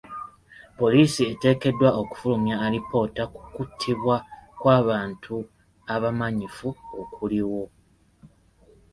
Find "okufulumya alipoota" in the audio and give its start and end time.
2.01-3.23